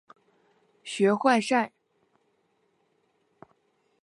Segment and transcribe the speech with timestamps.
[0.83, 1.71] 学坏晒！